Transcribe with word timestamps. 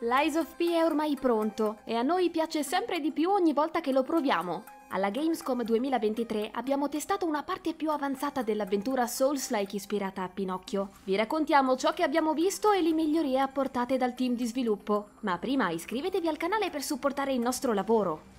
Lies 0.00 0.36
of 0.36 0.56
P 0.56 0.72
è 0.72 0.84
ormai 0.84 1.16
pronto 1.18 1.78
e 1.84 1.94
a 1.94 2.02
noi 2.02 2.28
piace 2.28 2.62
sempre 2.62 3.00
di 3.00 3.12
più 3.12 3.30
ogni 3.30 3.54
volta 3.54 3.80
che 3.80 3.92
lo 3.92 4.02
proviamo. 4.02 4.64
Alla 4.90 5.08
Gamescom 5.08 5.62
2023 5.62 6.50
abbiamo 6.52 6.90
testato 6.90 7.24
una 7.24 7.42
parte 7.42 7.72
più 7.72 7.90
avanzata 7.90 8.42
dell'avventura 8.42 9.06
Souls-like 9.06 9.74
ispirata 9.74 10.22
a 10.22 10.28
Pinocchio. 10.28 10.90
Vi 11.04 11.16
raccontiamo 11.16 11.76
ciò 11.76 11.94
che 11.94 12.02
abbiamo 12.02 12.34
visto 12.34 12.72
e 12.72 12.82
le 12.82 12.92
migliorie 12.92 13.40
apportate 13.40 13.96
dal 13.96 14.14
team 14.14 14.34
di 14.34 14.44
sviluppo. 14.44 15.12
Ma 15.20 15.38
prima 15.38 15.70
iscrivetevi 15.70 16.28
al 16.28 16.36
canale 16.36 16.68
per 16.68 16.82
supportare 16.82 17.32
il 17.32 17.40
nostro 17.40 17.72
lavoro. 17.72 18.35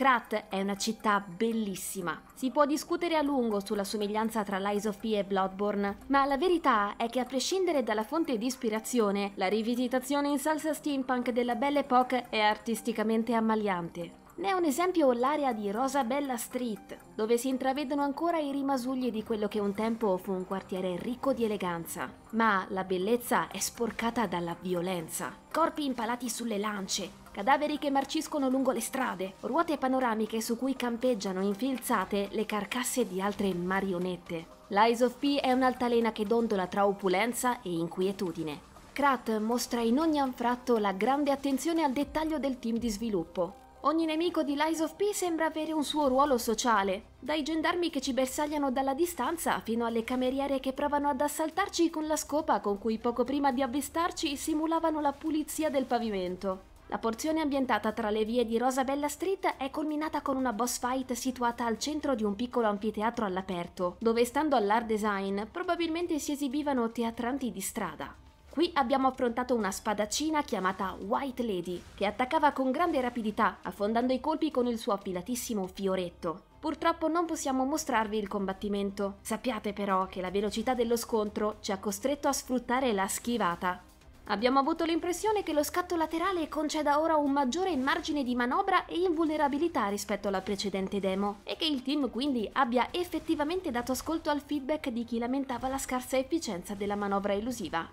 Krat 0.00 0.46
è 0.48 0.62
una 0.62 0.78
città 0.78 1.20
bellissima. 1.20 2.22
Si 2.32 2.50
può 2.50 2.64
discutere 2.64 3.16
a 3.16 3.22
lungo 3.22 3.62
sulla 3.62 3.84
somiglianza 3.84 4.42
tra 4.42 4.58
Lies 4.58 4.86
of 4.86 4.96
P 4.96 5.12
e 5.12 5.24
Bloodborne, 5.24 5.98
ma 6.06 6.24
la 6.24 6.38
verità 6.38 6.96
è 6.96 7.10
che 7.10 7.20
a 7.20 7.26
prescindere 7.26 7.82
dalla 7.82 8.02
fonte 8.02 8.38
di 8.38 8.46
ispirazione, 8.46 9.32
la 9.34 9.48
rivisitazione 9.48 10.30
in 10.30 10.38
salsa 10.38 10.72
steampunk 10.72 11.32
della 11.32 11.54
Belle 11.54 11.80
Époque 11.80 12.28
è 12.30 12.40
artisticamente 12.40 13.34
ammaliante. 13.34 14.19
Ne 14.40 14.48
è 14.48 14.52
un 14.52 14.64
esempio 14.64 15.12
l'area 15.12 15.52
di 15.52 15.70
Rosabella 15.70 16.38
Street, 16.38 16.96
dove 17.14 17.36
si 17.36 17.48
intravedono 17.48 18.00
ancora 18.00 18.38
i 18.38 18.50
rimasugli 18.50 19.10
di 19.10 19.22
quello 19.22 19.48
che 19.48 19.60
un 19.60 19.74
tempo 19.74 20.16
fu 20.16 20.32
un 20.32 20.46
quartiere 20.46 20.96
ricco 20.96 21.34
di 21.34 21.44
eleganza. 21.44 22.10
Ma 22.30 22.64
la 22.70 22.84
bellezza 22.84 23.48
è 23.48 23.58
sporcata 23.58 24.26
dalla 24.26 24.56
violenza. 24.58 25.30
Corpi 25.52 25.84
impalati 25.84 26.30
sulle 26.30 26.56
lance, 26.56 27.10
cadaveri 27.32 27.78
che 27.78 27.90
marciscono 27.90 28.48
lungo 28.48 28.70
le 28.70 28.80
strade, 28.80 29.34
ruote 29.40 29.76
panoramiche 29.76 30.40
su 30.40 30.56
cui 30.56 30.74
campeggiano 30.74 31.42
infilzate 31.42 32.28
le 32.30 32.46
carcasse 32.46 33.06
di 33.06 33.20
altre 33.20 33.52
marionette. 33.52 34.46
L'Eyes 34.68 35.02
of 35.02 35.16
P 35.18 35.38
è 35.38 35.52
un'altalena 35.52 36.12
che 36.12 36.24
dondola 36.24 36.66
tra 36.66 36.86
opulenza 36.86 37.60
e 37.60 37.74
inquietudine. 37.74 38.58
Krat 38.94 39.38
mostra 39.38 39.82
in 39.82 39.98
ogni 39.98 40.18
anfratto 40.18 40.78
la 40.78 40.92
grande 40.92 41.30
attenzione 41.30 41.82
al 41.82 41.92
dettaglio 41.92 42.38
del 42.38 42.58
team 42.58 42.78
di 42.78 42.88
sviluppo. 42.88 43.59
Ogni 43.84 44.04
nemico 44.04 44.42
di 44.42 44.56
Lies 44.56 44.80
of 44.80 44.94
P 44.94 45.10
sembra 45.12 45.46
avere 45.46 45.72
un 45.72 45.84
suo 45.84 46.06
ruolo 46.06 46.36
sociale, 46.36 47.04
dai 47.18 47.42
gendarmi 47.42 47.88
che 47.88 48.02
ci 48.02 48.12
bersagliano 48.12 48.70
dalla 48.70 48.92
distanza 48.92 49.58
fino 49.60 49.86
alle 49.86 50.04
cameriere 50.04 50.60
che 50.60 50.74
provano 50.74 51.08
ad 51.08 51.18
assaltarci 51.18 51.88
con 51.88 52.06
la 52.06 52.16
scopa 52.16 52.60
con 52.60 52.78
cui 52.78 52.98
poco 52.98 53.24
prima 53.24 53.52
di 53.52 53.62
avvistarci 53.62 54.36
simulavano 54.36 55.00
la 55.00 55.12
pulizia 55.12 55.70
del 55.70 55.86
pavimento. 55.86 56.68
La 56.88 56.98
porzione 56.98 57.40
ambientata 57.40 57.92
tra 57.92 58.10
le 58.10 58.26
vie 58.26 58.44
di 58.44 58.58
Rosabella 58.58 59.08
Street 59.08 59.54
è 59.56 59.70
culminata 59.70 60.20
con 60.20 60.36
una 60.36 60.52
boss 60.52 60.78
fight 60.78 61.12
situata 61.12 61.64
al 61.64 61.78
centro 61.78 62.14
di 62.14 62.22
un 62.22 62.36
piccolo 62.36 62.66
anfiteatro 62.66 63.24
all'aperto, 63.24 63.96
dove 63.98 64.26
stando 64.26 64.56
all'art 64.56 64.84
design 64.84 65.44
probabilmente 65.50 66.18
si 66.18 66.32
esibivano 66.32 66.90
teatranti 66.90 67.50
di 67.50 67.60
strada. 67.62 68.14
Qui 68.50 68.68
abbiamo 68.74 69.06
affrontato 69.06 69.54
una 69.54 69.70
spadaccina 69.70 70.42
chiamata 70.42 70.96
White 70.98 71.42
Lady, 71.44 71.80
che 71.94 72.04
attaccava 72.04 72.50
con 72.50 72.72
grande 72.72 73.00
rapidità, 73.00 73.58
affondando 73.62 74.12
i 74.12 74.18
colpi 74.18 74.50
con 74.50 74.66
il 74.66 74.76
suo 74.76 74.92
affilatissimo 74.92 75.68
fioretto. 75.68 76.42
Purtroppo 76.58 77.06
non 77.06 77.26
possiamo 77.26 77.64
mostrarvi 77.64 78.18
il 78.18 78.26
combattimento. 78.26 79.18
Sappiate 79.22 79.72
però 79.72 80.06
che 80.06 80.20
la 80.20 80.32
velocità 80.32 80.74
dello 80.74 80.96
scontro 80.96 81.56
ci 81.60 81.70
ha 81.70 81.78
costretto 81.78 82.26
a 82.26 82.32
sfruttare 82.32 82.92
la 82.92 83.06
schivata. 83.06 83.80
Abbiamo 84.24 84.58
avuto 84.58 84.84
l'impressione 84.84 85.42
che 85.42 85.52
lo 85.52 85.62
scatto 85.62 85.96
laterale 85.96 86.48
conceda 86.48 87.00
ora 87.00 87.16
un 87.16 87.30
maggiore 87.30 87.74
margine 87.76 88.22
di 88.22 88.34
manovra 88.34 88.84
e 88.84 88.98
invulnerabilità 88.98 89.88
rispetto 89.88 90.28
alla 90.28 90.40
precedente 90.40 91.00
demo, 91.00 91.38
e 91.44 91.56
che 91.56 91.66
il 91.66 91.82
team 91.82 92.10
quindi 92.10 92.48
abbia 92.52 92.88
effettivamente 92.90 93.70
dato 93.70 93.92
ascolto 93.92 94.28
al 94.28 94.40
feedback 94.40 94.90
di 94.90 95.04
chi 95.04 95.18
lamentava 95.18 95.68
la 95.68 95.78
scarsa 95.78 96.16
efficienza 96.16 96.74
della 96.74 96.96
manovra 96.96 97.32
elusiva. 97.32 97.88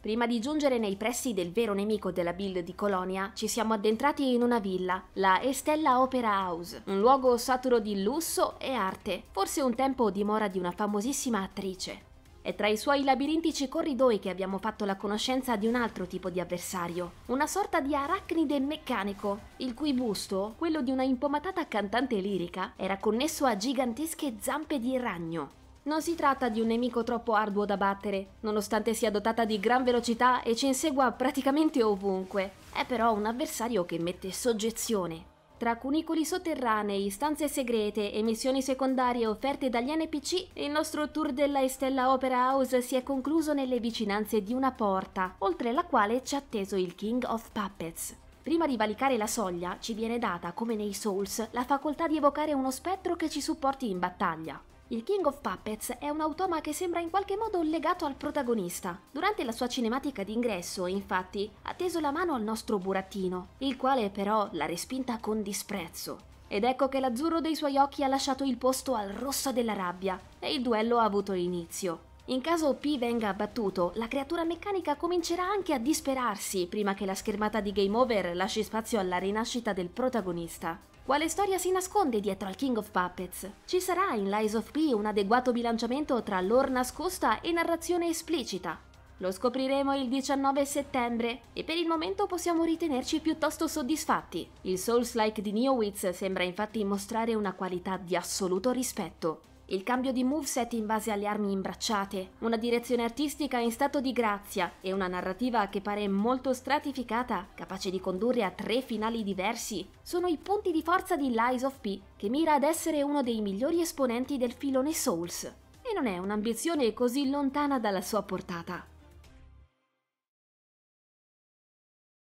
Prima 0.00 0.26
di 0.26 0.40
giungere 0.40 0.78
nei 0.78 0.96
pressi 0.96 1.34
del 1.34 1.52
vero 1.52 1.74
nemico 1.74 2.10
della 2.10 2.32
build 2.32 2.60
di 2.60 2.74
Colonia, 2.74 3.32
ci 3.34 3.46
siamo 3.46 3.74
addentrati 3.74 4.32
in 4.32 4.42
una 4.42 4.58
villa, 4.58 5.02
la 5.14 5.42
Estella 5.42 6.00
Opera 6.00 6.30
House, 6.46 6.84
un 6.86 7.00
luogo 7.00 7.36
saturo 7.36 7.80
di 7.80 8.02
lusso 8.02 8.58
e 8.58 8.72
arte, 8.72 9.24
forse 9.30 9.60
un 9.60 9.74
tempo 9.74 10.10
dimora 10.10 10.48
di 10.48 10.58
una 10.58 10.70
famosissima 10.70 11.42
attrice. 11.42 12.08
È 12.40 12.54
tra 12.54 12.66
i 12.68 12.78
suoi 12.78 13.04
labirintici 13.04 13.68
corridoi 13.68 14.18
che 14.20 14.30
abbiamo 14.30 14.56
fatto 14.56 14.86
la 14.86 14.96
conoscenza 14.96 15.56
di 15.56 15.66
un 15.66 15.74
altro 15.74 16.06
tipo 16.06 16.30
di 16.30 16.40
avversario, 16.40 17.12
una 17.26 17.46
sorta 17.46 17.82
di 17.82 17.94
arachnide 17.94 18.58
meccanico, 18.58 19.38
il 19.58 19.74
cui 19.74 19.92
busto, 19.92 20.54
quello 20.56 20.80
di 20.80 20.90
una 20.90 21.02
impomatata 21.02 21.68
cantante 21.68 22.16
lirica, 22.20 22.72
era 22.76 22.96
connesso 22.96 23.44
a 23.44 23.54
gigantesche 23.54 24.36
zampe 24.40 24.78
di 24.78 24.96
ragno. 24.96 25.58
Non 25.82 26.02
si 26.02 26.14
tratta 26.14 26.50
di 26.50 26.60
un 26.60 26.66
nemico 26.66 27.02
troppo 27.02 27.32
arduo 27.32 27.64
da 27.64 27.78
battere, 27.78 28.32
nonostante 28.40 28.92
sia 28.92 29.10
dotata 29.10 29.46
di 29.46 29.58
gran 29.58 29.82
velocità 29.82 30.42
e 30.42 30.54
ci 30.54 30.66
insegua 30.66 31.10
praticamente 31.12 31.82
ovunque. 31.82 32.52
È 32.70 32.84
però 32.84 33.14
un 33.14 33.24
avversario 33.24 33.86
che 33.86 33.98
mette 33.98 34.30
soggezione. 34.30 35.24
Tra 35.56 35.76
cunicoli 35.76 36.26
sotterranei, 36.26 37.08
stanze 37.08 37.48
segrete 37.48 38.12
e 38.12 38.22
missioni 38.22 38.60
secondarie 38.60 39.26
offerte 39.26 39.70
dagli 39.70 39.90
NPC, 39.90 40.48
il 40.54 40.70
nostro 40.70 41.10
tour 41.10 41.32
della 41.32 41.62
Estella 41.62 42.12
Opera 42.12 42.50
House 42.50 42.82
si 42.82 42.94
è 42.94 43.02
concluso 43.02 43.54
nelle 43.54 43.80
vicinanze 43.80 44.42
di 44.42 44.52
una 44.52 44.72
porta, 44.72 45.34
oltre 45.38 45.72
la 45.72 45.84
quale 45.84 46.22
ci 46.22 46.34
ha 46.34 46.38
atteso 46.38 46.76
il 46.76 46.94
King 46.94 47.24
of 47.26 47.50
Puppets. 47.52 48.16
Prima 48.42 48.66
di 48.66 48.76
valicare 48.76 49.16
la 49.16 49.26
soglia, 49.26 49.76
ci 49.80 49.94
viene 49.94 50.18
data, 50.18 50.52
come 50.52 50.74
nei 50.76 50.92
Souls, 50.92 51.48
la 51.52 51.64
facoltà 51.64 52.06
di 52.06 52.18
evocare 52.18 52.52
uno 52.52 52.70
spettro 52.70 53.16
che 53.16 53.30
ci 53.30 53.40
supporti 53.40 53.88
in 53.88 53.98
battaglia. 53.98 54.60
Il 54.92 55.04
King 55.04 55.24
of 55.26 55.40
Puppets 55.40 55.98
è 56.00 56.08
un 56.08 56.20
automa 56.20 56.60
che 56.60 56.72
sembra 56.72 56.98
in 56.98 57.10
qualche 57.10 57.36
modo 57.36 57.62
legato 57.62 58.06
al 58.06 58.16
protagonista. 58.16 58.98
Durante 59.08 59.44
la 59.44 59.52
sua 59.52 59.68
cinematica 59.68 60.24
d'ingresso, 60.24 60.86
infatti, 60.86 61.48
ha 61.62 61.74
teso 61.74 62.00
la 62.00 62.10
mano 62.10 62.34
al 62.34 62.42
nostro 62.42 62.76
burattino, 62.78 63.50
il 63.58 63.76
quale 63.76 64.10
però 64.10 64.48
l'ha 64.50 64.66
respinta 64.66 65.18
con 65.20 65.44
disprezzo. 65.44 66.18
Ed 66.48 66.64
ecco 66.64 66.88
che 66.88 66.98
l'azzurro 66.98 67.40
dei 67.40 67.54
suoi 67.54 67.76
occhi 67.76 68.02
ha 68.02 68.08
lasciato 68.08 68.42
il 68.42 68.56
posto 68.56 68.94
al 68.94 69.10
rosso 69.10 69.52
della 69.52 69.74
rabbia 69.74 70.20
e 70.40 70.52
il 70.52 70.60
duello 70.60 70.98
ha 70.98 71.04
avuto 71.04 71.34
inizio. 71.34 72.08
In 72.30 72.42
caso 72.42 72.74
P 72.74 72.96
venga 72.96 73.26
abbattuto, 73.26 73.90
la 73.96 74.06
creatura 74.06 74.44
meccanica 74.44 74.94
comincerà 74.94 75.42
anche 75.42 75.74
a 75.74 75.80
disperarsi 75.80 76.68
prima 76.68 76.94
che 76.94 77.04
la 77.04 77.16
schermata 77.16 77.60
di 77.60 77.72
Game 77.72 77.96
Over 77.96 78.36
lasci 78.36 78.62
spazio 78.62 79.00
alla 79.00 79.18
rinascita 79.18 79.72
del 79.72 79.88
protagonista. 79.88 80.78
Quale 81.04 81.28
storia 81.28 81.58
si 81.58 81.72
nasconde 81.72 82.20
dietro 82.20 82.46
al 82.46 82.54
King 82.54 82.76
of 82.76 82.92
Puppets? 82.92 83.50
Ci 83.64 83.80
sarà 83.80 84.14
in 84.14 84.30
Lies 84.30 84.54
of 84.54 84.70
P 84.70 84.92
un 84.94 85.06
adeguato 85.06 85.50
bilanciamento 85.50 86.22
tra 86.22 86.40
lore 86.40 86.70
nascosta 86.70 87.40
e 87.40 87.50
narrazione 87.50 88.06
esplicita? 88.06 88.78
Lo 89.16 89.32
scopriremo 89.32 89.92
il 89.96 90.08
19 90.08 90.64
settembre 90.64 91.40
e 91.52 91.64
per 91.64 91.76
il 91.76 91.88
momento 91.88 92.26
possiamo 92.26 92.62
ritenerci 92.62 93.18
piuttosto 93.18 93.66
soddisfatti. 93.66 94.48
Il 94.62 94.78
Souls-like 94.78 95.42
di 95.42 95.50
Neowitz 95.50 96.10
sembra 96.10 96.44
infatti 96.44 96.84
mostrare 96.84 97.34
una 97.34 97.54
qualità 97.54 97.96
di 97.96 98.14
assoluto 98.14 98.70
rispetto 98.70 99.48
il 99.70 99.84
cambio 99.84 100.10
di 100.10 100.24
moveset 100.24 100.72
in 100.72 100.86
base 100.86 101.12
alle 101.12 101.26
armi 101.26 101.52
imbracciate, 101.52 102.30
una 102.40 102.56
direzione 102.56 103.04
artistica 103.04 103.58
in 103.58 103.70
stato 103.70 104.00
di 104.00 104.12
grazia 104.12 104.72
e 104.80 104.92
una 104.92 105.06
narrativa 105.06 105.68
che 105.68 105.80
pare 105.80 106.08
molto 106.08 106.52
stratificata, 106.52 107.46
capace 107.54 107.90
di 107.90 108.00
condurre 108.00 108.42
a 108.42 108.50
tre 108.50 108.80
finali 108.80 109.22
diversi, 109.22 109.88
sono 110.02 110.26
i 110.26 110.38
punti 110.38 110.72
di 110.72 110.82
forza 110.82 111.16
di 111.16 111.30
Lies 111.30 111.62
of 111.62 111.78
P, 111.80 112.00
che 112.16 112.28
mira 112.28 112.54
ad 112.54 112.64
essere 112.64 113.02
uno 113.02 113.22
dei 113.22 113.40
migliori 113.40 113.80
esponenti 113.80 114.38
del 114.38 114.52
filone 114.52 114.92
Souls. 114.92 115.44
E 115.44 115.94
non 115.94 116.06
è 116.06 116.18
un'ambizione 116.18 116.92
così 116.92 117.30
lontana 117.30 117.78
dalla 117.78 118.02
sua 118.02 118.22
portata. 118.22 118.84